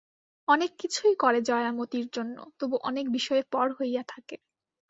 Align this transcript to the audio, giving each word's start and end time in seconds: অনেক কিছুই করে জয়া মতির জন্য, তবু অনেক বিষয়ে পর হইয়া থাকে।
অনেক 0.47 0.71
কিছুই 0.81 1.13
করে 1.15 1.39
জয়া 1.41 1.71
মতির 1.79 2.07
জন্য, 2.13 2.37
তবু 2.59 2.75
অনেক 2.83 3.05
বিষয়ে 3.11 3.43
পর 3.51 3.67
হইয়া 3.77 4.03
থাকে। 4.07 4.35